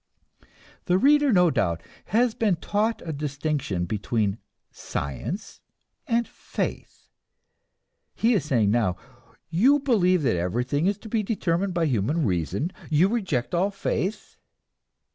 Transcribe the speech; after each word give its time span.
The 0.85 0.97
reader, 0.97 1.31
no 1.31 1.51
doubt, 1.51 1.83
has 2.05 2.33
been 2.33 2.55
taught 2.55 3.03
a 3.05 3.13
distinction 3.13 3.85
between 3.85 4.39
"science" 4.71 5.61
and 6.07 6.27
"faith." 6.27 7.07
He 8.15 8.33
is 8.33 8.43
saying 8.43 8.71
now, 8.71 8.95
"You 9.51 9.77
believe 9.77 10.23
that 10.23 10.37
everything 10.37 10.87
is 10.87 10.97
to 10.97 11.07
be 11.07 11.21
determined 11.21 11.75
by 11.75 11.85
human 11.85 12.25
reason? 12.25 12.71
You 12.89 13.09
reject 13.09 13.53
all 13.53 13.69
faith?" 13.69 14.37